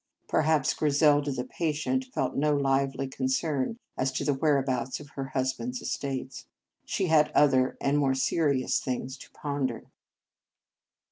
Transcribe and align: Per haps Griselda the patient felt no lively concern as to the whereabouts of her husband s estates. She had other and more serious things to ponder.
Per 0.27 0.41
haps 0.41 0.73
Griselda 0.73 1.31
the 1.31 1.43
patient 1.43 2.05
felt 2.05 2.35
no 2.35 2.55
lively 2.55 3.07
concern 3.07 3.77
as 3.95 4.11
to 4.13 4.25
the 4.25 4.33
whereabouts 4.33 4.99
of 4.99 5.09
her 5.09 5.25
husband 5.25 5.75
s 5.75 5.81
estates. 5.83 6.47
She 6.85 7.05
had 7.05 7.29
other 7.35 7.77
and 7.79 7.99
more 7.99 8.15
serious 8.15 8.79
things 8.79 9.15
to 9.19 9.29
ponder. 9.29 9.83